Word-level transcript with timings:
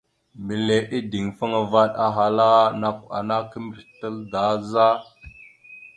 Mbile 0.41 0.77
ideŋfaŋa 0.97 1.59
vaɗ 1.71 1.91
ahala: 2.05 2.47
«Nakw 2.81 3.01
ana 3.17 3.35
kimbirec 3.51 3.89
tal 3.99 4.15
daa 4.31 4.53
za?». 4.71 4.85